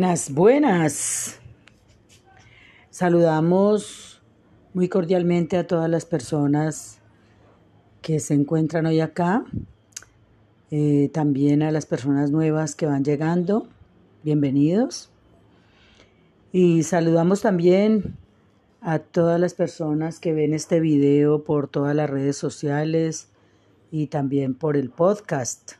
Buenas, 0.00 0.32
buenas. 0.32 1.40
Saludamos 2.88 4.22
muy 4.72 4.88
cordialmente 4.88 5.58
a 5.58 5.66
todas 5.66 5.90
las 5.90 6.06
personas 6.06 7.00
que 8.00 8.18
se 8.18 8.32
encuentran 8.32 8.86
hoy 8.86 9.00
acá, 9.00 9.44
eh, 10.70 11.10
también 11.12 11.62
a 11.62 11.70
las 11.70 11.84
personas 11.84 12.30
nuevas 12.30 12.74
que 12.74 12.86
van 12.86 13.04
llegando. 13.04 13.68
Bienvenidos. 14.22 15.10
Y 16.50 16.82
saludamos 16.84 17.42
también 17.42 18.16
a 18.80 19.00
todas 19.00 19.38
las 19.38 19.52
personas 19.52 20.18
que 20.18 20.32
ven 20.32 20.54
este 20.54 20.80
video 20.80 21.44
por 21.44 21.68
todas 21.68 21.94
las 21.94 22.08
redes 22.08 22.38
sociales 22.38 23.28
y 23.90 24.06
también 24.06 24.54
por 24.54 24.78
el 24.78 24.88
podcast. 24.88 25.79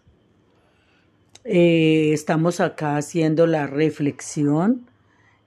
Eh, 1.45 2.13
estamos 2.13 2.61
acá 2.61 2.97
haciendo 2.99 3.47
la 3.47 3.67
reflexión. 3.67 4.87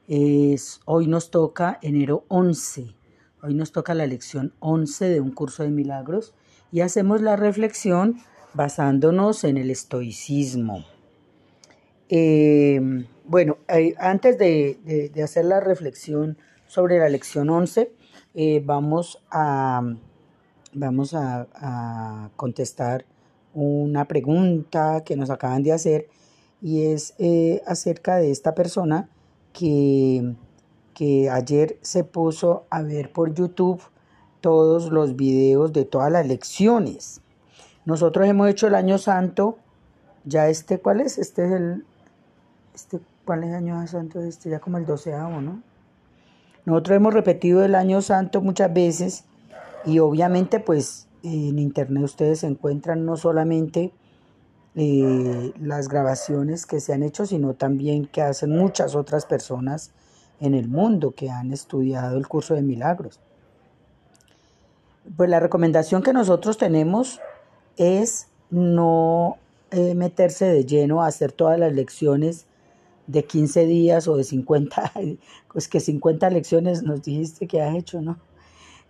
Es, 0.07 0.81
hoy 0.85 1.05
nos 1.07 1.29
toca 1.29 1.77
enero 1.83 2.25
11. 2.29 2.95
Hoy 3.43 3.53
nos 3.53 3.71
toca 3.71 3.93
la 3.93 4.07
lección 4.07 4.53
11 4.59 5.09
de 5.09 5.21
un 5.21 5.31
curso 5.31 5.61
de 5.63 5.69
milagros 5.69 6.33
y 6.71 6.81
hacemos 6.81 7.21
la 7.21 7.35
reflexión 7.35 8.17
basándonos 8.55 9.43
en 9.43 9.57
el 9.57 9.69
estoicismo. 9.69 10.83
Eh, 12.09 13.05
bueno, 13.25 13.57
eh, 13.67 13.93
antes 13.99 14.39
de, 14.39 15.11
hacer 15.23 15.45
la 15.45 15.59
reflexión 15.59 16.37
sobre 16.65 16.97
la 16.97 17.09
lección 17.09 17.49
11, 17.51 17.91
vamos 18.63 19.21
a, 19.29 19.83
vamos 20.73 21.13
a 21.13 22.31
contestar 22.35 23.05
una 23.53 24.05
pregunta 24.05 25.03
que 25.03 25.15
nos 25.15 25.29
acaban 25.29 25.63
de 25.63 25.73
hacer 25.73 26.07
y 26.61 26.85
es 26.85 27.13
eh, 27.19 27.61
acerca 27.67 28.17
de 28.17 28.31
esta 28.31 28.55
persona 28.55 29.09
que, 29.51 30.33
que 30.93 31.29
ayer 31.29 31.77
se 31.81 32.03
puso 32.03 32.65
a 32.69 32.81
ver 32.81 33.11
por 33.11 33.33
YouTube 33.33 33.81
todos 34.41 34.91
los 34.91 35.15
videos 35.15 35.71
de 35.73 35.85
todas 35.85 36.11
las 36.11 36.27
lecciones. 36.27 37.21
Nosotros 37.85 38.27
hemos 38.27 38.49
hecho 38.49 38.67
el 38.67 38.75
año 38.75 38.97
santo, 38.97 39.57
ya 40.25 40.47
este, 40.47 40.79
¿cuál 40.79 41.01
es? 41.01 41.17
Este 41.17 41.45
es 41.45 41.51
el, 41.51 41.85
este, 42.73 42.99
¿cuál 43.25 43.43
es 43.43 43.49
el 43.49 43.55
año 43.55 43.85
santo? 43.87 44.21
Este 44.21 44.49
ya 44.49 44.59
como 44.59 44.77
el 44.77 44.85
doceavo, 44.85 45.41
¿no? 45.41 45.61
Nosotros 46.65 46.95
hemos 46.95 47.13
repetido 47.13 47.63
el 47.63 47.75
año 47.75 48.01
santo 48.01 48.41
muchas 48.41 48.73
veces 48.73 49.25
y 49.85 49.99
obviamente 49.99 50.61
pues 50.61 51.07
en 51.23 51.57
internet 51.57 52.03
ustedes 52.03 52.43
encuentran 52.43 53.05
no 53.05 53.17
solamente 53.17 53.91
eh, 54.75 55.53
las 55.59 55.87
grabaciones 55.87 56.65
que 56.65 56.79
se 56.79 56.93
han 56.93 57.03
hecho, 57.03 57.25
sino 57.25 57.53
también 57.53 58.05
que 58.05 58.21
hacen 58.21 58.51
muchas 58.51 58.95
otras 58.95 59.25
personas 59.25 59.91
en 60.39 60.53
el 60.53 60.67
mundo 60.67 61.11
que 61.11 61.29
han 61.29 61.53
estudiado 61.53 62.17
el 62.17 62.27
curso 62.27 62.55
de 62.55 62.61
milagros. 62.61 63.19
Pues 65.15 65.29
la 65.29 65.39
recomendación 65.39 66.01
que 66.01 66.13
nosotros 66.13 66.57
tenemos 66.57 67.19
es 67.77 68.27
no 68.49 69.37
eh, 69.71 69.95
meterse 69.95 70.45
de 70.45 70.65
lleno 70.65 71.03
a 71.03 71.07
hacer 71.07 71.31
todas 71.31 71.59
las 71.59 71.73
lecciones 71.73 72.45
de 73.07 73.25
15 73.25 73.65
días 73.65 74.07
o 74.07 74.17
de 74.17 74.23
50, 74.23 74.91
pues 75.53 75.67
que 75.67 75.79
50 75.79 76.29
lecciones 76.29 76.83
nos 76.83 77.03
dijiste 77.03 77.47
que 77.47 77.61
has 77.61 77.75
hecho, 77.75 78.01
¿no? 78.01 78.17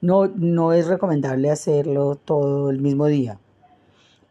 No, 0.01 0.27
no 0.27 0.73
es 0.73 0.87
recomendable 0.87 1.49
hacerlo 1.49 2.15
todo 2.15 2.69
el 2.69 2.81
mismo 2.81 3.05
día, 3.07 3.39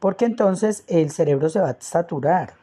porque 0.00 0.26
entonces 0.26 0.84
el 0.86 1.10
cerebro 1.10 1.48
se 1.48 1.60
va 1.60 1.70
a 1.70 1.76
saturar 1.80 2.54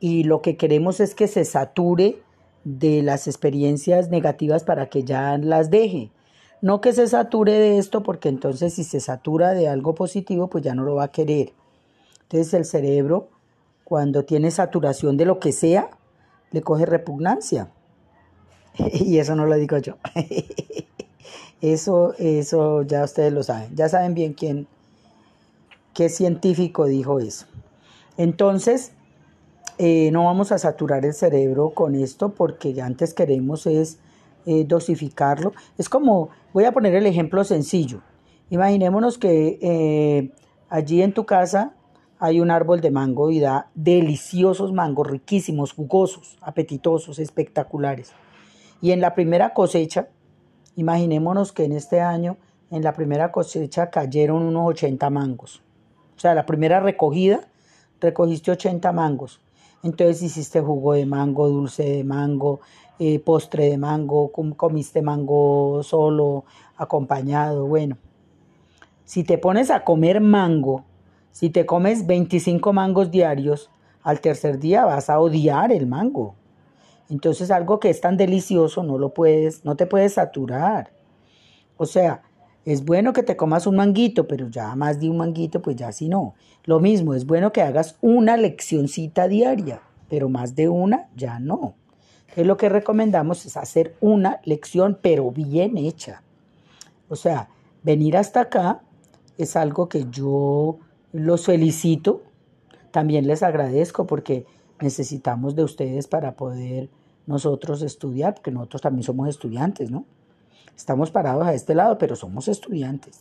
y 0.00 0.24
lo 0.24 0.40
que 0.40 0.56
queremos 0.56 0.98
es 0.98 1.14
que 1.14 1.28
se 1.28 1.44
sature 1.44 2.22
de 2.64 3.02
las 3.02 3.28
experiencias 3.28 4.08
negativas 4.08 4.64
para 4.64 4.88
que 4.88 5.04
ya 5.04 5.36
las 5.38 5.70
deje. 5.70 6.10
No 6.62 6.80
que 6.80 6.92
se 6.92 7.06
sature 7.06 7.52
de 7.52 7.78
esto, 7.78 8.02
porque 8.02 8.28
entonces 8.28 8.74
si 8.74 8.84
se 8.84 9.00
satura 9.00 9.52
de 9.52 9.68
algo 9.68 9.94
positivo, 9.94 10.48
pues 10.48 10.64
ya 10.64 10.74
no 10.74 10.82
lo 10.84 10.96
va 10.96 11.04
a 11.04 11.12
querer. 11.12 11.52
Entonces 12.22 12.54
el 12.54 12.64
cerebro, 12.64 13.28
cuando 13.84 14.24
tiene 14.24 14.50
saturación 14.50 15.16
de 15.16 15.26
lo 15.26 15.38
que 15.38 15.52
sea, 15.52 15.90
le 16.50 16.62
coge 16.62 16.86
repugnancia. 16.86 17.70
y 18.78 19.18
eso 19.18 19.34
no 19.36 19.46
lo 19.46 19.56
digo 19.56 19.78
yo. 19.78 19.96
Eso, 21.60 22.14
eso 22.18 22.82
ya 22.82 23.04
ustedes 23.04 23.32
lo 23.32 23.42
saben. 23.42 23.74
Ya 23.76 23.88
saben 23.88 24.14
bien 24.14 24.32
quién, 24.32 24.66
qué 25.94 26.08
científico 26.08 26.86
dijo 26.86 27.20
eso. 27.20 27.46
Entonces, 28.16 28.92
eh, 29.78 30.10
no 30.12 30.24
vamos 30.24 30.52
a 30.52 30.58
saturar 30.58 31.04
el 31.04 31.14
cerebro 31.14 31.70
con 31.70 31.94
esto 31.94 32.34
porque 32.34 32.80
antes 32.82 33.14
queremos 33.14 33.66
es 33.66 33.98
eh, 34.46 34.64
dosificarlo. 34.64 35.52
Es 35.78 35.88
como, 35.88 36.30
voy 36.52 36.64
a 36.64 36.72
poner 36.72 36.94
el 36.94 37.06
ejemplo 37.06 37.44
sencillo. 37.44 38.02
Imaginémonos 38.50 39.16
que 39.16 39.58
eh, 39.62 40.32
allí 40.68 41.02
en 41.02 41.14
tu 41.14 41.24
casa 41.24 41.74
hay 42.18 42.40
un 42.40 42.50
árbol 42.50 42.80
de 42.82 42.90
mango 42.90 43.30
y 43.30 43.40
da 43.40 43.70
deliciosos 43.74 44.72
mangos, 44.72 45.06
riquísimos, 45.06 45.72
jugosos, 45.72 46.36
apetitosos, 46.42 47.18
espectaculares. 47.18 48.12
Y 48.82 48.92
en 48.92 49.00
la 49.00 49.14
primera 49.14 49.54
cosecha, 49.54 50.08
Imaginémonos 50.76 51.52
que 51.52 51.64
en 51.64 51.72
este 51.72 52.00
año, 52.00 52.36
en 52.70 52.82
la 52.82 52.92
primera 52.92 53.32
cosecha, 53.32 53.90
cayeron 53.90 54.42
unos 54.42 54.68
80 54.68 55.10
mangos. 55.10 55.62
O 56.16 56.20
sea, 56.20 56.34
la 56.34 56.46
primera 56.46 56.80
recogida, 56.80 57.40
recogiste 58.00 58.50
80 58.50 58.92
mangos. 58.92 59.40
Entonces 59.82 60.22
hiciste 60.22 60.60
jugo 60.60 60.92
de 60.92 61.06
mango, 61.06 61.48
dulce 61.48 61.84
de 61.84 62.04
mango, 62.04 62.60
eh, 62.98 63.18
postre 63.18 63.70
de 63.70 63.78
mango, 63.78 64.30
comiste 64.30 65.00
mango 65.00 65.82
solo, 65.82 66.44
acompañado. 66.76 67.66
Bueno, 67.66 67.96
si 69.04 69.24
te 69.24 69.38
pones 69.38 69.70
a 69.70 69.84
comer 69.84 70.20
mango, 70.20 70.84
si 71.32 71.48
te 71.50 71.64
comes 71.64 72.06
25 72.06 72.72
mangos 72.72 73.10
diarios, 73.10 73.70
al 74.02 74.20
tercer 74.20 74.58
día 74.58 74.84
vas 74.84 75.08
a 75.08 75.18
odiar 75.20 75.72
el 75.72 75.86
mango. 75.86 76.34
Entonces 77.10 77.50
algo 77.50 77.80
que 77.80 77.90
es 77.90 78.00
tan 78.00 78.16
delicioso 78.16 78.82
no 78.84 78.96
lo 78.96 79.12
puedes, 79.12 79.64
no 79.64 79.76
te 79.76 79.86
puedes 79.86 80.14
saturar. 80.14 80.92
O 81.76 81.84
sea, 81.84 82.22
es 82.64 82.84
bueno 82.84 83.12
que 83.12 83.22
te 83.22 83.36
comas 83.36 83.66
un 83.66 83.76
manguito, 83.76 84.28
pero 84.28 84.48
ya 84.48 84.76
más 84.76 85.00
de 85.00 85.10
un 85.10 85.16
manguito, 85.16 85.60
pues 85.60 85.76
ya 85.76 85.90
si 85.92 86.08
no. 86.08 86.34
Lo 86.64 86.78
mismo, 86.78 87.14
es 87.14 87.26
bueno 87.26 87.52
que 87.52 87.62
hagas 87.62 87.96
una 88.00 88.36
leccioncita 88.36 89.26
diaria, 89.28 89.82
pero 90.08 90.28
más 90.28 90.54
de 90.54 90.68
una 90.68 91.08
ya 91.16 91.40
no. 91.40 91.74
Entonces 92.20 92.46
lo 92.46 92.56
que 92.56 92.68
recomendamos 92.68 93.44
es 93.44 93.56
hacer 93.56 93.96
una 94.00 94.40
lección, 94.44 94.98
pero 95.02 95.32
bien 95.32 95.76
hecha. 95.76 96.22
O 97.08 97.16
sea, 97.16 97.48
venir 97.82 98.16
hasta 98.16 98.42
acá 98.42 98.82
es 99.36 99.56
algo 99.56 99.88
que 99.88 100.06
yo 100.10 100.78
los 101.12 101.46
felicito. 101.46 102.22
También 102.92 103.26
les 103.26 103.42
agradezco 103.42 104.06
porque 104.06 104.46
necesitamos 104.80 105.56
de 105.56 105.64
ustedes 105.64 106.06
para 106.06 106.36
poder 106.36 106.88
nosotros 107.30 107.82
estudiar, 107.82 108.34
porque 108.34 108.50
nosotros 108.50 108.82
también 108.82 109.04
somos 109.04 109.28
estudiantes, 109.28 109.88
¿no? 109.88 110.04
Estamos 110.76 111.12
parados 111.12 111.46
a 111.46 111.54
este 111.54 111.76
lado, 111.76 111.96
pero 111.96 112.16
somos 112.16 112.48
estudiantes. 112.48 113.20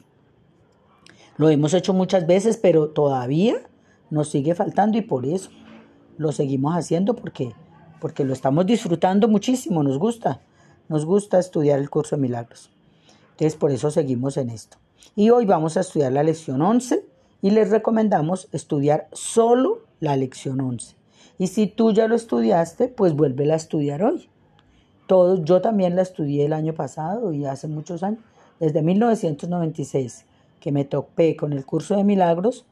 Lo 1.37 1.47
hemos 1.49 1.75
hecho 1.75 1.93
muchas 1.93 2.25
veces, 2.25 2.57
pero 2.57 2.89
todavía 2.89 3.57
nos 4.09 4.29
sigue 4.29 4.55
faltando 4.55 4.97
y 4.97 5.01
por 5.01 5.27
eso 5.27 5.51
lo 6.17 6.31
seguimos 6.31 6.75
haciendo 6.75 7.15
porque, 7.15 7.53
porque 8.01 8.25
lo 8.25 8.33
estamos 8.33 8.65
disfrutando 8.65 9.27
muchísimo, 9.27 9.83
nos 9.83 9.99
gusta, 9.99 10.41
nos 10.87 11.05
gusta 11.05 11.37
estudiar 11.37 11.77
el 11.77 11.91
curso 11.91 12.15
de 12.15 12.23
milagros. 12.23 12.71
Entonces 13.33 13.55
por 13.55 13.69
eso 13.69 13.91
seguimos 13.91 14.37
en 14.37 14.49
esto. 14.49 14.77
Y 15.15 15.29
hoy 15.29 15.45
vamos 15.45 15.77
a 15.77 15.81
estudiar 15.81 16.11
la 16.13 16.23
lección 16.23 16.63
11 16.63 17.05
y 17.43 17.51
les 17.51 17.69
recomendamos 17.69 18.49
estudiar 18.51 19.07
solo 19.13 19.83
la 19.99 20.15
lección 20.15 20.59
11. 20.59 20.98
Y 21.39 21.47
si 21.47 21.67
tú 21.67 21.91
ya 21.93 22.07
lo 22.07 22.15
estudiaste, 22.15 22.89
pues 22.89 23.15
vuélvela 23.15 23.53
a 23.53 23.57
estudiar 23.57 24.03
hoy. 24.03 24.29
Todo, 25.07 25.43
yo 25.43 25.61
también 25.61 25.95
la 25.95 26.03
estudié 26.03 26.45
el 26.45 26.53
año 26.53 26.73
pasado 26.73 27.33
y 27.33 27.45
hace 27.45 27.67
muchos 27.67 28.03
años, 28.03 28.19
desde 28.59 28.83
1996, 28.83 30.25
que 30.59 30.71
me 30.73 30.83
topé 30.83 31.37
con 31.37 31.53
el 31.53 31.65
curso 31.65 31.95
de 31.95 32.03
milagros, 32.03 32.65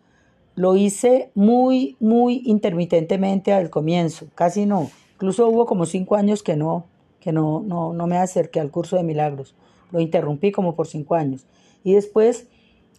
lo 0.55 0.75
hice 0.75 1.31
muy, 1.33 1.95
muy 1.99 2.41
intermitentemente 2.45 3.53
al 3.53 3.69
comienzo, 3.69 4.27
casi 4.35 4.65
no. 4.65 4.89
Incluso 5.13 5.47
hubo 5.47 5.65
como 5.65 5.85
cinco 5.85 6.15
años 6.15 6.43
que 6.43 6.57
no, 6.57 6.85
que 7.21 7.31
no, 7.31 7.61
no, 7.61 7.93
no 7.93 8.05
me 8.05 8.17
acerqué 8.17 8.59
al 8.59 8.69
curso 8.69 8.97
de 8.97 9.03
milagros. 9.03 9.55
Lo 9.91 10.01
interrumpí 10.01 10.51
como 10.51 10.75
por 10.75 10.87
cinco 10.87 11.15
años. 11.15 11.45
Y 11.85 11.93
después, 11.93 12.47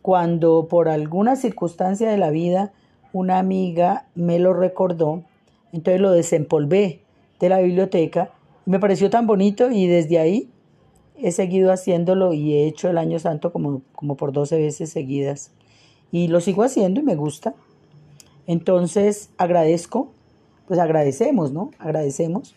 cuando 0.01 0.67
por 0.69 0.89
alguna 0.89 1.37
circunstancia 1.37 2.11
de 2.11 2.17
la 2.17 2.31
vida 2.31 2.73
una 3.13 3.39
amiga 3.39 4.07
me 4.15 4.39
lo 4.39 4.55
recordó, 4.55 5.25
entonces 5.73 6.01
lo 6.01 6.13
desempolvé 6.13 7.03
de 7.41 7.49
la 7.49 7.61
biblioteca 7.61 8.33
y 8.67 8.71
me 8.71 8.81
pareció 8.81 9.11
tan 9.11 9.27
bonito 9.27 9.71
y 9.71 9.87
desde 9.87 10.19
ahí 10.19 10.51
he 11.17 11.33
seguido 11.33 11.73
haciéndolo 11.73 12.33
y 12.33 12.55
he 12.55 12.67
hecho 12.67 12.89
el 12.89 12.99
año 12.99 13.19
santo 13.19 13.53
como, 13.53 13.83
como 13.93 14.17
por 14.17 14.33
12 14.33 14.59
veces 14.59 14.91
seguidas. 14.91 15.53
Y 16.11 16.29
lo 16.29 16.41
sigo 16.41 16.63
haciendo 16.63 17.01
y 17.01 17.03
me 17.03 17.17
gusta. 17.17 17.55
Entonces 18.47 19.31
agradezco, 19.37 20.13
pues 20.67 20.81
agradecemos, 20.81 21.53
¿no? 21.53 21.71
Agradecemos 21.79 22.55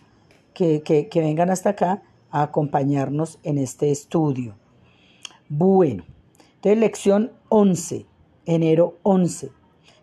que, 0.53 0.81
que, 0.83 1.07
que 1.09 1.21
vengan 1.21 1.49
hasta 1.49 1.71
acá 1.71 2.03
a 2.29 2.43
acompañarnos 2.43 3.39
en 3.43 3.57
este 3.57 3.91
estudio. 3.91 4.55
Bueno, 5.49 6.05
entonces 6.55 6.79
lección 6.79 7.31
11, 7.49 8.05
enero 8.45 8.97
11. 9.03 9.49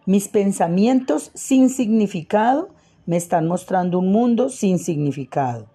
Mis 0.04 0.28
pensamientos 0.28 1.30
sin 1.34 1.70
significado 1.70 2.70
me 3.08 3.16
están 3.16 3.46
mostrando 3.48 3.98
un 3.98 4.12
mundo 4.12 4.50
sin 4.50 4.78
significado. 4.78 5.66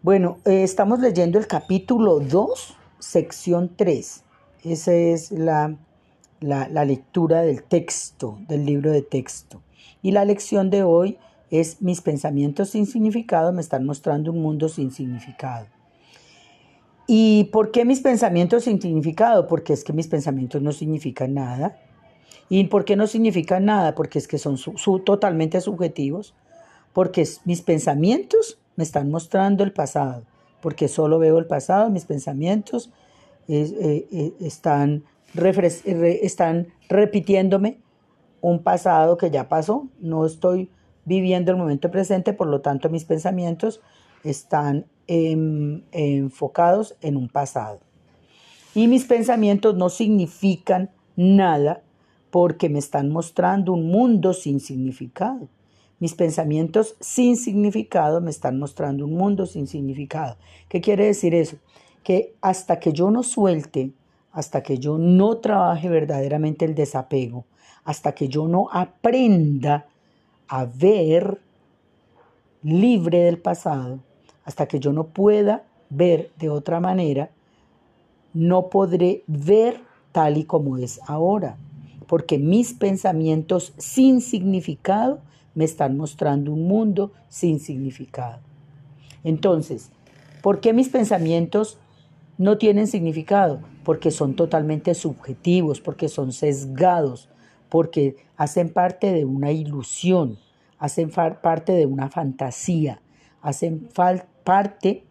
Bueno, 0.00 0.38
eh, 0.44 0.62
estamos 0.62 1.00
leyendo 1.00 1.40
el 1.40 1.48
capítulo 1.48 2.20
2, 2.20 2.76
sección 3.00 3.72
3. 3.74 4.22
Esa 4.62 4.92
es 4.94 5.32
la, 5.32 5.74
la, 6.38 6.68
la 6.68 6.84
lectura 6.84 7.42
del 7.42 7.64
texto, 7.64 8.38
del 8.46 8.64
libro 8.64 8.92
de 8.92 9.02
texto. 9.02 9.60
Y 10.02 10.12
la 10.12 10.24
lección 10.24 10.70
de 10.70 10.84
hoy 10.84 11.18
es 11.50 11.82
mis 11.82 12.00
pensamientos 12.00 12.70
sin 12.70 12.86
significado 12.86 13.52
me 13.52 13.60
están 13.60 13.84
mostrando 13.84 14.30
un 14.30 14.40
mundo 14.40 14.68
sin 14.68 14.92
significado. 14.92 15.66
¿Y 17.08 17.50
por 17.52 17.72
qué 17.72 17.84
mis 17.84 18.00
pensamientos 18.02 18.64
sin 18.64 18.80
significado? 18.80 19.48
Porque 19.48 19.72
es 19.72 19.82
que 19.82 19.92
mis 19.92 20.06
pensamientos 20.06 20.62
no 20.62 20.70
significan 20.70 21.34
nada. 21.34 21.76
¿Y 22.48 22.64
por 22.64 22.84
qué 22.84 22.96
no 22.96 23.06
significan 23.06 23.64
nada? 23.64 23.94
Porque 23.94 24.18
es 24.18 24.28
que 24.28 24.38
son 24.38 24.56
totalmente 25.04 25.60
subjetivos. 25.60 26.34
Porque 26.92 27.26
mis 27.44 27.62
pensamientos 27.62 28.58
me 28.76 28.84
están 28.84 29.10
mostrando 29.10 29.64
el 29.64 29.72
pasado. 29.72 30.24
Porque 30.60 30.88
solo 30.88 31.18
veo 31.18 31.38
el 31.38 31.46
pasado, 31.46 31.90
mis 31.90 32.04
pensamientos 32.04 32.90
eh, 33.48 34.06
eh, 34.12 34.32
están, 34.40 35.04
están 35.34 36.68
repitiéndome 36.88 37.78
un 38.40 38.62
pasado 38.62 39.16
que 39.16 39.30
ya 39.30 39.48
pasó. 39.48 39.88
No 40.00 40.26
estoy 40.26 40.70
viviendo 41.04 41.50
el 41.50 41.56
momento 41.56 41.90
presente, 41.90 42.32
por 42.32 42.48
lo 42.48 42.60
tanto 42.60 42.88
mis 42.90 43.04
pensamientos 43.04 43.80
están 44.24 44.86
em, 45.06 45.82
enfocados 45.90 46.96
en 47.00 47.16
un 47.16 47.28
pasado. 47.28 47.80
Y 48.74 48.88
mis 48.88 49.04
pensamientos 49.04 49.74
no 49.74 49.88
significan 49.88 50.90
nada 51.16 51.82
porque 52.32 52.70
me 52.70 52.78
están 52.78 53.10
mostrando 53.10 53.74
un 53.74 53.88
mundo 53.88 54.32
sin 54.32 54.58
significado. 54.58 55.48
Mis 56.00 56.14
pensamientos 56.14 56.96
sin 56.98 57.36
significado 57.36 58.22
me 58.22 58.30
están 58.30 58.58
mostrando 58.58 59.04
un 59.04 59.12
mundo 59.12 59.44
sin 59.44 59.66
significado. 59.66 60.38
¿Qué 60.70 60.80
quiere 60.80 61.04
decir 61.04 61.34
eso? 61.34 61.58
Que 62.02 62.34
hasta 62.40 62.80
que 62.80 62.94
yo 62.94 63.10
no 63.10 63.22
suelte, 63.22 63.92
hasta 64.32 64.62
que 64.62 64.78
yo 64.78 64.96
no 64.96 65.36
trabaje 65.36 65.90
verdaderamente 65.90 66.64
el 66.64 66.74
desapego, 66.74 67.44
hasta 67.84 68.14
que 68.14 68.28
yo 68.28 68.48
no 68.48 68.68
aprenda 68.72 69.86
a 70.48 70.64
ver 70.64 71.38
libre 72.62 73.24
del 73.24 73.36
pasado, 73.36 74.00
hasta 74.46 74.64
que 74.64 74.80
yo 74.80 74.94
no 74.94 75.08
pueda 75.08 75.64
ver 75.90 76.30
de 76.38 76.48
otra 76.48 76.80
manera, 76.80 77.30
no 78.32 78.70
podré 78.70 79.22
ver 79.26 79.82
tal 80.12 80.38
y 80.38 80.44
como 80.44 80.78
es 80.78 80.98
ahora 81.06 81.58
porque 82.12 82.36
mis 82.36 82.74
pensamientos 82.74 83.72
sin 83.78 84.20
significado 84.20 85.20
me 85.54 85.64
están 85.64 85.96
mostrando 85.96 86.52
un 86.52 86.68
mundo 86.68 87.10
sin 87.30 87.58
significado. 87.58 88.38
Entonces, 89.24 89.90
¿por 90.42 90.60
qué 90.60 90.74
mis 90.74 90.90
pensamientos 90.90 91.78
no 92.36 92.58
tienen 92.58 92.86
significado? 92.86 93.60
Porque 93.82 94.10
son 94.10 94.36
totalmente 94.36 94.92
subjetivos, 94.92 95.80
porque 95.80 96.10
son 96.10 96.32
sesgados, 96.34 97.30
porque 97.70 98.16
hacen 98.36 98.68
parte 98.68 99.10
de 99.10 99.24
una 99.24 99.50
ilusión, 99.50 100.36
hacen 100.78 101.08
parte 101.08 101.72
de 101.72 101.86
una 101.86 102.10
fantasía, 102.10 103.00
hacen 103.40 103.88
parte 104.44 105.06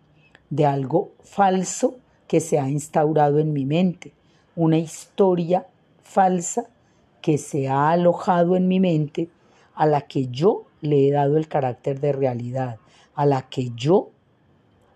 de 0.51 0.65
algo 0.67 1.13
falso 1.23 1.95
que 2.27 2.41
se 2.41 2.59
ha 2.59 2.69
instaurado 2.69 3.39
en 3.39 3.53
mi 3.53 3.65
mente, 3.65 4.13
una 4.55 4.77
historia 4.77 5.65
falsa 6.03 6.67
que 7.21 7.37
se 7.37 7.67
ha 7.67 7.91
alojado 7.91 8.55
en 8.55 8.67
mi 8.67 8.79
mente, 8.79 9.29
a 9.75 9.85
la 9.85 10.01
que 10.01 10.27
yo 10.27 10.65
le 10.81 11.07
he 11.07 11.11
dado 11.11 11.37
el 11.37 11.47
carácter 11.47 11.99
de 11.99 12.11
realidad, 12.11 12.77
a 13.15 13.25
la 13.25 13.43
que 13.43 13.71
yo 13.75 14.09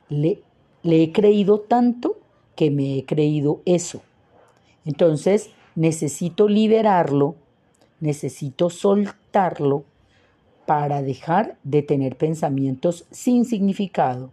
le, 0.10 0.42
le 0.83 1.04
he 1.04 1.12
creído 1.12 1.60
tanto 1.62 2.18
que 2.56 2.72
me 2.72 2.98
he 2.98 3.06
creído 3.06 3.62
eso. 3.66 4.01
Entonces 4.86 5.51
necesito 5.75 6.48
liberarlo, 6.48 7.36
necesito 8.00 8.69
soltarlo 8.69 9.83
para 10.66 11.01
dejar 11.01 11.57
de 11.63 11.83
tener 11.83 12.18
pensamientos 12.18 13.06
sin 13.12 13.45
significado 13.45 14.31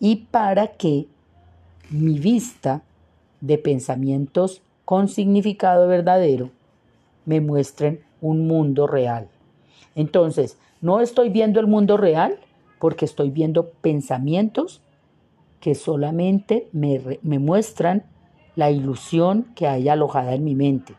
y 0.00 0.26
para 0.30 0.68
que 0.68 1.06
mi 1.90 2.18
vista 2.18 2.82
de 3.40 3.58
pensamientos 3.58 4.62
con 4.84 5.08
significado 5.08 5.88
verdadero 5.88 6.50
me 7.24 7.40
muestren 7.40 8.00
un 8.20 8.46
mundo 8.46 8.86
real. 8.86 9.28
Entonces, 9.94 10.58
no 10.80 11.00
estoy 11.00 11.28
viendo 11.28 11.60
el 11.60 11.66
mundo 11.66 11.96
real 11.96 12.38
porque 12.78 13.04
estoy 13.04 13.30
viendo 13.30 13.70
pensamientos 13.70 14.82
que 15.60 15.74
solamente 15.74 16.68
me, 16.72 17.18
me 17.22 17.38
muestran 17.38 18.04
la 18.56 18.70
ilusión 18.70 19.52
que 19.54 19.66
hay 19.66 19.88
alojada 19.88 20.34
en 20.34 20.44
mi 20.44 20.54
mente. 20.54 20.94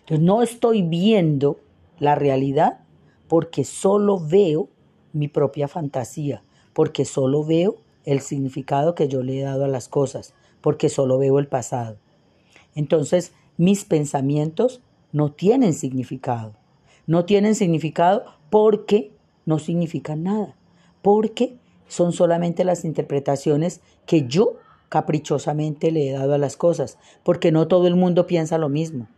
Entonces, 0.00 0.24
no 0.24 0.42
estoy 0.42 0.82
viendo 0.82 1.58
la 1.98 2.14
realidad 2.14 2.80
porque 3.28 3.64
solo 3.64 4.20
veo 4.20 4.68
mi 5.12 5.28
propia 5.28 5.68
fantasía, 5.68 6.42
porque 6.72 7.04
solo 7.04 7.44
veo 7.44 7.76
el 8.04 8.20
significado 8.20 8.94
que 8.94 9.08
yo 9.08 9.22
le 9.22 9.40
he 9.40 9.42
dado 9.42 9.64
a 9.64 9.68
las 9.68 9.88
cosas, 9.88 10.34
porque 10.60 10.88
solo 10.88 11.18
veo 11.18 11.38
el 11.38 11.46
pasado. 11.46 11.96
Entonces, 12.74 13.32
mis 13.56 13.84
pensamientos 13.84 14.80
no 15.12 15.32
tienen 15.32 15.74
significado. 15.74 16.54
No 17.06 17.24
tienen 17.24 17.54
significado 17.54 18.24
porque 18.50 19.12
no 19.44 19.58
significan 19.58 20.22
nada, 20.22 20.54
porque 21.02 21.56
son 21.88 22.12
solamente 22.12 22.64
las 22.64 22.84
interpretaciones 22.84 23.80
que 24.06 24.26
yo 24.26 24.56
caprichosamente 24.88 25.90
le 25.90 26.08
he 26.08 26.12
dado 26.12 26.34
a 26.34 26.38
las 26.38 26.56
cosas, 26.56 26.98
porque 27.22 27.50
no 27.50 27.66
todo 27.66 27.86
el 27.86 27.96
mundo 27.96 28.26
piensa 28.26 28.58
lo 28.58 28.68
mismo, 28.68 29.08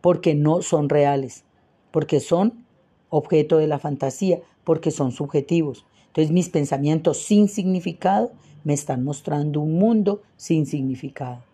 porque 0.00 0.34
no 0.34 0.62
son 0.62 0.88
reales, 0.88 1.44
porque 1.90 2.20
son 2.20 2.64
objeto 3.08 3.58
de 3.58 3.66
la 3.66 3.78
fantasía, 3.78 4.40
porque 4.64 4.90
son 4.90 5.12
subjetivos. 5.12 5.86
Entonces 6.08 6.32
mis 6.32 6.48
pensamientos 6.48 7.18
sin 7.18 7.48
significado 7.48 8.32
me 8.64 8.74
están 8.74 9.04
mostrando 9.04 9.60
un 9.60 9.78
mundo 9.78 10.22
sin 10.36 10.66
significado. 10.66 11.45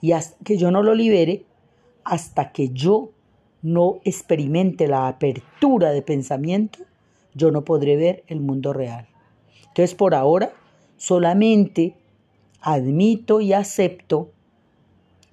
Y 0.00 0.12
hasta 0.12 0.36
que 0.44 0.56
yo 0.56 0.70
no 0.70 0.82
lo 0.82 0.94
libere, 0.94 1.44
hasta 2.04 2.52
que 2.52 2.70
yo 2.70 3.10
no 3.62 4.00
experimente 4.04 4.86
la 4.86 5.08
apertura 5.08 5.90
de 5.90 6.02
pensamiento, 6.02 6.80
yo 7.34 7.50
no 7.50 7.64
podré 7.64 7.96
ver 7.96 8.24
el 8.26 8.40
mundo 8.40 8.72
real. 8.72 9.08
Entonces, 9.68 9.94
por 9.94 10.14
ahora, 10.14 10.52
solamente 10.96 11.94
admito 12.60 13.40
y 13.40 13.52
acepto 13.52 14.32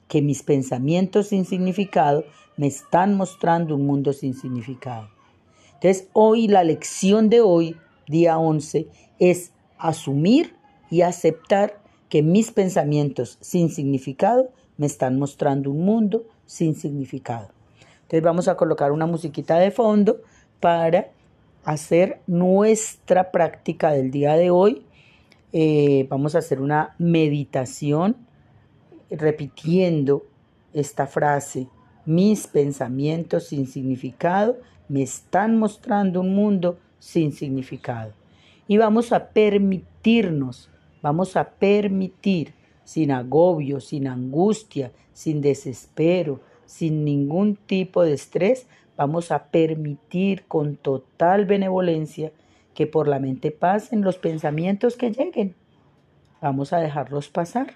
que 0.07 0.21
mis 0.21 0.43
pensamientos 0.43 1.27
sin 1.27 1.45
significado 1.45 2.25
me 2.57 2.67
están 2.67 3.15
mostrando 3.15 3.75
un 3.75 3.85
mundo 3.85 4.13
sin 4.13 4.33
significado. 4.33 5.09
Entonces, 5.73 6.09
hoy 6.13 6.47
la 6.47 6.63
lección 6.63 7.29
de 7.29 7.41
hoy, 7.41 7.75
día 8.07 8.37
11, 8.37 8.87
es 9.19 9.51
asumir 9.77 10.55
y 10.89 11.01
aceptar 11.01 11.81
que 12.09 12.21
mis 12.21 12.51
pensamientos 12.51 13.37
sin 13.41 13.69
significado 13.69 14.49
me 14.77 14.85
están 14.85 15.17
mostrando 15.17 15.71
un 15.71 15.83
mundo 15.85 16.25
sin 16.45 16.75
significado. 16.75 17.49
Entonces 18.03 18.21
vamos 18.21 18.47
a 18.47 18.55
colocar 18.55 18.91
una 18.91 19.05
musiquita 19.05 19.57
de 19.57 19.71
fondo 19.71 20.21
para 20.59 21.09
hacer 21.63 22.19
nuestra 22.27 23.31
práctica 23.31 23.91
del 23.91 24.11
día 24.11 24.35
de 24.35 24.51
hoy. 24.51 24.85
Eh, 25.53 26.05
vamos 26.09 26.35
a 26.35 26.39
hacer 26.39 26.61
una 26.61 26.95
meditación 26.99 28.15
repitiendo 29.09 30.25
esta 30.73 31.07
frase. 31.07 31.67
Mis 32.05 32.45
pensamientos 32.47 33.47
sin 33.47 33.65
significado 33.65 34.57
me 34.87 35.01
están 35.01 35.57
mostrando 35.57 36.21
un 36.21 36.35
mundo 36.35 36.77
sin 36.99 37.31
significado. 37.31 38.13
Y 38.67 38.77
vamos 38.77 39.11
a 39.11 39.29
permitirnos, 39.29 40.69
vamos 41.05 41.37
a 41.37 41.51
permitir 41.51 42.55
sin 42.83 43.11
agobio, 43.11 43.79
sin 43.79 44.07
angustia, 44.07 44.91
sin 45.13 45.39
desespero, 45.39 46.39
sin 46.65 47.05
ningún 47.05 47.57
tipo 47.57 48.01
de 48.01 48.13
estrés, 48.13 48.65
vamos 48.97 49.31
a 49.31 49.43
permitir 49.51 50.45
con 50.47 50.77
total 50.77 51.45
benevolencia 51.45 52.31
que 52.73 52.87
por 52.87 53.07
la 53.07 53.19
mente 53.19 53.51
pasen 53.51 54.01
los 54.01 54.17
pensamientos 54.17 54.97
que 54.97 55.11
lleguen. 55.11 55.53
Vamos 56.41 56.73
a 56.73 56.79
dejarlos 56.79 57.29
pasar. 57.29 57.75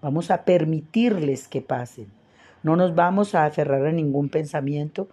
Vamos 0.00 0.30
a 0.30 0.46
permitirles 0.46 1.48
que 1.48 1.60
pasen. 1.60 2.06
No 2.62 2.74
nos 2.74 2.94
vamos 2.94 3.34
a 3.34 3.44
aferrar 3.44 3.84
a 3.84 3.92
ningún 3.92 4.30
pensamiento 4.30 5.08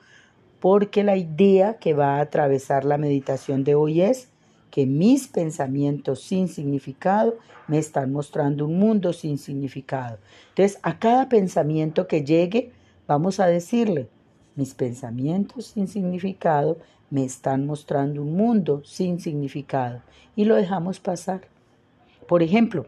porque 0.61 1.03
la 1.03 1.17
idea 1.17 1.73
que 1.73 1.93
va 1.93 2.15
a 2.15 2.21
atravesar 2.21 2.85
la 2.85 2.97
meditación 2.97 3.65
de 3.65 3.75
hoy 3.75 3.99
es 3.99 4.32
que 4.73 4.87
mis 4.87 5.27
pensamientos 5.27 6.23
sin 6.23 6.47
significado 6.47 7.37
me 7.67 7.77
están 7.77 8.11
mostrando 8.11 8.65
un 8.65 8.79
mundo 8.79 9.13
sin 9.13 9.37
significado. 9.37 10.17
Entonces, 10.49 10.79
a 10.81 10.97
cada 10.97 11.29
pensamiento 11.29 12.07
que 12.07 12.23
llegue, 12.23 12.71
vamos 13.05 13.39
a 13.39 13.45
decirle, 13.45 14.09
mis 14.55 14.73
pensamientos 14.73 15.67
sin 15.67 15.87
significado 15.87 16.79
me 17.11 17.23
están 17.23 17.67
mostrando 17.67 18.23
un 18.23 18.35
mundo 18.35 18.81
sin 18.83 19.19
significado. 19.19 20.01
Y 20.35 20.45
lo 20.45 20.55
dejamos 20.55 20.99
pasar. 20.99 21.41
Por 22.27 22.41
ejemplo, 22.41 22.87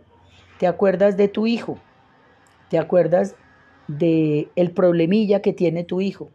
¿te 0.58 0.65
acuerdas 0.65 1.18
de 1.18 1.27
tu 1.27 1.46
hijo? 1.46 1.77
¿Te 2.72 2.80
acuerdas 2.80 3.36
de 3.88 4.50
el 4.56 4.72
problemilla 4.72 5.44
que 5.44 5.54
tiene 5.54 5.84
tu 5.84 6.01
hijo? 6.01 6.30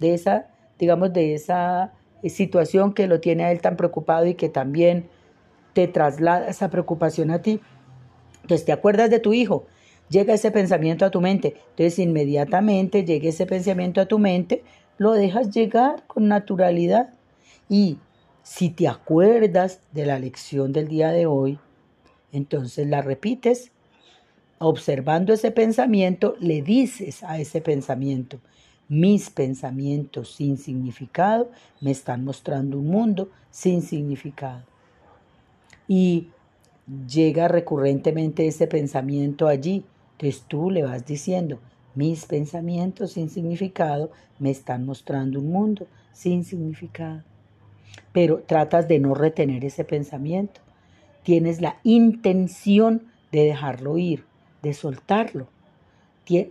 De 0.00 0.14
esa, 0.14 0.48
digamos, 0.80 1.12
de 1.12 1.34
esa 1.34 1.92
situación 2.24 2.92
que 2.92 3.06
lo 3.06 3.20
tiene 3.20 3.44
a 3.44 3.52
él 3.52 3.60
tan 3.60 3.76
preocupado 3.76 4.26
y 4.26 4.34
que 4.34 4.48
también 4.48 5.08
te 5.72 5.88
traslada 5.88 6.48
esa 6.48 6.70
preocupación 6.70 7.30
a 7.30 7.42
ti. 7.42 7.60
Entonces, 8.42 8.64
¿te 8.64 8.72
acuerdas 8.72 9.10
de 9.10 9.20
tu 9.20 9.32
hijo? 9.32 9.66
Llega 10.08 10.34
ese 10.34 10.50
pensamiento 10.50 11.04
a 11.04 11.10
tu 11.10 11.20
mente. 11.20 11.56
Entonces, 11.70 11.98
inmediatamente 11.98 13.04
llega 13.04 13.28
ese 13.28 13.46
pensamiento 13.46 14.00
a 14.00 14.06
tu 14.06 14.18
mente, 14.18 14.64
lo 14.98 15.12
dejas 15.12 15.50
llegar 15.50 16.06
con 16.06 16.28
naturalidad. 16.28 17.10
Y 17.68 17.98
si 18.42 18.70
te 18.70 18.88
acuerdas 18.88 19.80
de 19.92 20.06
la 20.06 20.18
lección 20.18 20.72
del 20.72 20.88
día 20.88 21.10
de 21.10 21.26
hoy, 21.26 21.58
entonces 22.32 22.86
la 22.86 23.02
repites. 23.02 23.72
Observando 24.58 25.34
ese 25.34 25.50
pensamiento, 25.50 26.36
le 26.40 26.62
dices 26.62 27.22
a 27.22 27.38
ese 27.38 27.60
pensamiento, 27.60 28.38
mis 28.88 29.30
pensamientos 29.30 30.34
sin 30.34 30.58
significado 30.58 31.50
me 31.80 31.90
están 31.90 32.24
mostrando 32.24 32.78
un 32.78 32.86
mundo 32.86 33.30
sin 33.50 33.82
significado. 33.82 34.62
Y 35.88 36.28
llega 37.08 37.48
recurrentemente 37.48 38.46
ese 38.46 38.66
pensamiento 38.66 39.48
allí. 39.48 39.84
Entonces 40.12 40.44
tú 40.46 40.70
le 40.70 40.82
vas 40.82 41.04
diciendo, 41.04 41.58
mis 41.94 42.26
pensamientos 42.26 43.12
sin 43.12 43.28
significado 43.28 44.10
me 44.38 44.50
están 44.50 44.84
mostrando 44.84 45.40
un 45.40 45.50
mundo 45.50 45.86
sin 46.12 46.44
significado. 46.44 47.22
Pero 48.12 48.42
tratas 48.46 48.88
de 48.88 48.98
no 48.98 49.14
retener 49.14 49.64
ese 49.64 49.84
pensamiento. 49.84 50.60
Tienes 51.22 51.60
la 51.60 51.78
intención 51.82 53.08
de 53.32 53.44
dejarlo 53.44 53.98
ir, 53.98 54.24
de 54.62 54.74
soltarlo. 54.74 55.48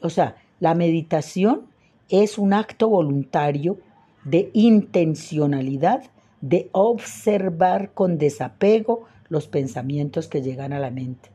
O 0.02 0.10
sea, 0.10 0.38
la 0.60 0.76
meditación 0.76 1.68
es 2.10 2.38
un 2.38 2.54
acto 2.54 2.90
voluntario 2.90 3.78
de 4.24 4.50
intencionalidad, 4.54 6.04
de 6.42 6.70
observar 6.72 7.92
con 7.94 8.18
desapego 8.18 9.06
los 9.30 9.48
pensamientos 9.48 10.28
que 10.28 10.42
llegan 10.42 10.74
a 10.74 10.80
la 10.80 10.92
mente. 10.92 11.30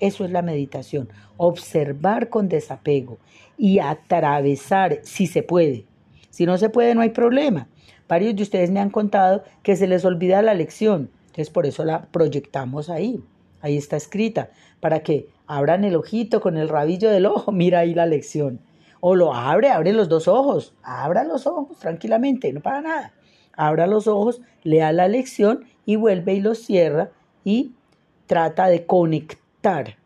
Eso 0.00 0.24
es 0.24 0.30
la 0.30 0.42
meditación, 0.42 1.08
observar 1.36 2.28
con 2.28 2.48
desapego 2.48 3.18
y 3.56 3.80
atravesar, 3.80 5.00
si 5.02 5.26
se 5.26 5.42
puede. 5.42 5.86
Si 6.30 6.46
no 6.46 6.56
se 6.58 6.70
puede, 6.70 6.94
no 6.94 7.00
hay 7.00 7.10
problema. 7.10 7.68
Varios 8.08 8.36
de 8.36 8.42
ustedes 8.42 8.70
me 8.70 8.80
han 8.80 8.90
contado 8.90 9.42
que 9.62 9.76
se 9.76 9.86
les 9.86 10.04
olvida 10.04 10.40
la 10.40 10.54
lección, 10.54 11.10
entonces 11.26 11.50
por 11.50 11.66
eso 11.66 11.84
la 11.84 12.06
proyectamos 12.06 12.90
ahí. 12.90 13.22
Ahí 13.60 13.76
está 13.76 13.96
escrita, 13.96 14.50
para 14.80 15.00
que 15.00 15.28
abran 15.46 15.84
el 15.84 15.96
ojito 15.96 16.40
con 16.40 16.56
el 16.56 16.68
rabillo 16.68 17.10
del 17.10 17.26
ojo, 17.26 17.50
mira 17.52 17.80
ahí 17.80 17.94
la 17.94 18.06
lección. 18.06 18.60
O 19.00 19.14
lo 19.14 19.34
abre, 19.34 19.70
abre 19.70 19.92
los 19.92 20.08
dos 20.08 20.28
ojos, 20.28 20.74
abra 20.82 21.24
los 21.24 21.46
ojos 21.46 21.78
tranquilamente, 21.78 22.52
no 22.52 22.60
para 22.60 22.80
nada. 22.80 23.12
Abra 23.52 23.86
los 23.86 24.06
ojos, 24.06 24.40
lea 24.62 24.92
la 24.92 25.08
lección 25.08 25.64
y 25.84 25.96
vuelve 25.96 26.34
y 26.34 26.40
los 26.40 26.58
cierra 26.58 27.10
y 27.44 27.72
trata 28.26 28.68
de 28.68 28.86
conectar 28.86 29.96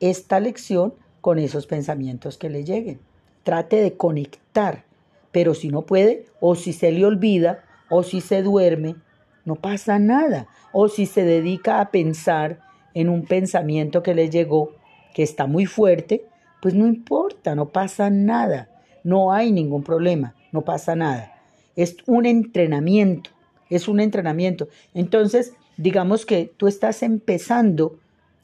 esta 0.00 0.40
lección 0.40 0.94
con 1.20 1.38
esos 1.38 1.66
pensamientos 1.66 2.38
que 2.38 2.50
le 2.50 2.64
lleguen. 2.64 3.00
Trate 3.42 3.76
de 3.76 3.96
conectar, 3.96 4.84
pero 5.32 5.54
si 5.54 5.68
no 5.68 5.82
puede, 5.82 6.26
o 6.40 6.54
si 6.54 6.72
se 6.72 6.92
le 6.92 7.04
olvida, 7.04 7.64
o 7.90 8.02
si 8.02 8.20
se 8.20 8.42
duerme, 8.42 8.96
no 9.44 9.56
pasa 9.56 9.98
nada. 9.98 10.46
O 10.72 10.88
si 10.88 11.06
se 11.06 11.24
dedica 11.24 11.80
a 11.80 11.90
pensar 11.90 12.60
en 12.94 13.08
un 13.08 13.24
pensamiento 13.24 14.02
que 14.02 14.14
le 14.14 14.30
llegó, 14.30 14.72
que 15.14 15.22
está 15.22 15.46
muy 15.46 15.66
fuerte, 15.66 16.26
pues 16.60 16.74
no 16.74 16.86
importa, 16.86 17.54
no 17.54 17.68
pasa 17.68 18.10
nada, 18.10 18.68
no 19.04 19.32
hay 19.32 19.52
ningún 19.52 19.82
problema, 19.82 20.34
no 20.52 20.62
pasa 20.62 20.96
nada. 20.96 21.34
Es 21.76 21.96
un 22.06 22.26
entrenamiento, 22.26 23.30
es 23.70 23.88
un 23.88 24.00
entrenamiento. 24.00 24.68
Entonces, 24.94 25.52
digamos 25.76 26.26
que 26.26 26.52
tú 26.56 26.66
estás 26.66 27.02
empezando 27.02 27.98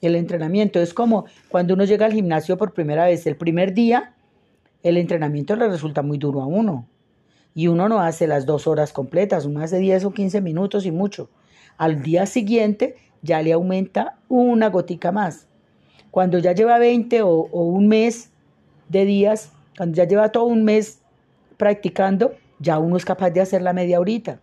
el 0.07 0.17
entrenamiento. 0.17 0.81
Es 0.81 0.95
como 0.95 1.27
cuando 1.49 1.75
uno 1.75 1.85
llega 1.85 2.07
al 2.07 2.13
gimnasio 2.13 2.57
por 2.57 2.73
primera 2.73 3.07
vez, 3.07 3.27
el 3.27 3.37
primer 3.37 3.75
día, 3.75 4.15
el 4.83 4.97
entrenamiento 4.97 5.57
le 5.57 5.69
resulta 5.69 6.03
muy 6.03 6.19
duro 6.19 6.43
a 6.43 6.47
uno. 6.47 6.87
Y 7.55 7.69
uno 7.69 7.89
no 7.89 8.01
hace 8.01 8.27
las 8.27 8.47
dos 8.47 8.67
horas 8.67 8.93
completas, 8.93 9.45
uno 9.45 9.61
hace 9.61 9.79
10 9.79 10.07
o 10.07 10.11
15 10.13 10.41
minutos 10.41 10.87
y 10.87 10.91
mucho. 10.91 11.31
Al 11.77 12.03
día 12.03 12.27
siguiente 12.27 12.97
ya 13.23 13.43
le 13.43 13.53
aumenta 13.53 14.19
una 14.29 14.69
gotica 14.69 15.13
más. 15.13 15.47
Cuando 16.15 16.39
ya 16.39 16.53
lleva 16.53 16.79
20 16.79 17.23
o, 17.23 17.49
un 17.51 17.89
mes 17.89 18.31
de 18.89 19.05
días, 19.05 19.51
cuando 19.77 19.97
ya 19.97 20.05
lleva 20.05 20.31
todo 20.31 20.45
un 20.45 20.63
mes 20.63 21.01
practicando, 21.57 22.35
ya 22.61 22.79
uno 22.79 22.97
es 22.97 23.05
capaz 23.05 23.31
de 23.31 23.41
hacer 23.41 23.63
la 23.63 23.73
media 23.73 23.99
horita. 23.99 24.39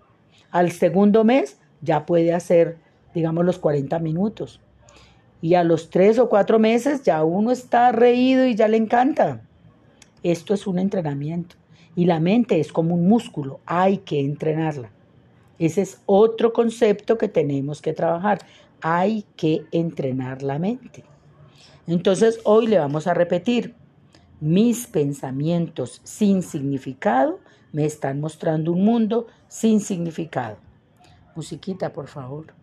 Al 0.50 0.74
segundo 0.74 1.24
mes 1.24 1.60
ya 1.82 2.06
puede 2.06 2.34
hacer, 2.34 2.76
digamos, 3.14 3.46
los 3.46 3.58
40 3.58 4.00
minutos. 4.00 4.60
Y 5.42 5.54
a 5.54 5.64
los 5.64 5.90
tres 5.90 6.20
o 6.20 6.28
cuatro 6.28 6.60
meses 6.60 7.04
ya 7.04 7.24
uno 7.24 7.52
está 7.52 7.94
reído 7.94 8.46
y 8.46 8.54
ya 8.54 8.68
le 8.68 8.76
encanta. 8.76 9.40
Esto 10.24 10.54
es 10.54 10.68
un 10.68 10.78
entrenamiento. 10.78 11.56
Y 11.96 12.04
la 12.04 12.20
mente 12.20 12.60
es 12.60 12.74
como 12.74 12.96
un 12.96 13.08
músculo, 13.08 13.62
hay 13.66 14.00
que 14.00 14.20
entrenarla. 14.20 14.92
Ese 15.58 15.84
es 15.84 16.02
otro 16.06 16.52
concepto 16.52 17.18
que 17.18 17.30
tenemos 17.30 17.82
que 17.82 17.94
trabajar. 17.94 18.40
Hay 18.82 19.24
que 19.38 19.64
entrenar 19.72 20.44
la 20.44 20.60
mente. 20.60 21.06
Entonces 21.92 22.40
hoy 22.46 22.68
le 22.68 22.80
vamos 22.80 23.06
a 23.06 23.14
repetir, 23.14 23.76
mis 24.40 24.88
pensamientos 24.88 26.00
sin 26.06 26.42
significado 26.42 27.42
me 27.74 27.84
están 27.84 28.22
mostrando 28.22 28.72
un 28.72 28.86
mundo 28.86 29.28
sin 29.50 29.82
significado. 29.82 30.56
Musiquita, 31.36 31.92
por 31.92 32.08
favor. 32.08 32.54